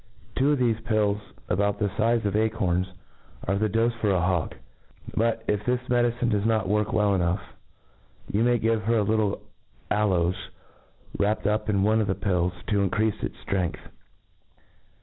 [0.35, 2.87] Two qf thefe ptUs, about the fize of acorns,
[3.47, 4.53] are the dofe for a hawk^
[5.15, 7.53] But, if this medicine does not work well enough,
[8.27, 9.43] you may give her a little
[9.91, 10.49] aloes,
[11.19, 13.91] wrapt up in one of the pills, t6 increafe its Arength.